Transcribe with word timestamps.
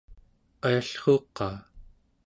ayallruuq-qaa? 0.65 1.55